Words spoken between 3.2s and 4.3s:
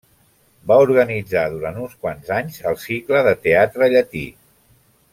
de Teatre Llatí.